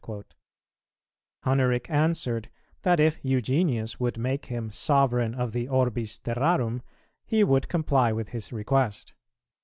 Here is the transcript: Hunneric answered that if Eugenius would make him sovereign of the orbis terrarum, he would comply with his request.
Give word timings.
Hunneric 1.45 1.87
answered 1.87 2.49
that 2.81 2.99
if 2.99 3.19
Eugenius 3.23 3.99
would 3.99 4.17
make 4.17 4.47
him 4.47 4.71
sovereign 4.71 5.35
of 5.35 5.51
the 5.51 5.67
orbis 5.69 6.17
terrarum, 6.17 6.81
he 7.23 7.43
would 7.43 7.69
comply 7.69 8.11
with 8.11 8.29
his 8.29 8.51
request. 8.51 9.13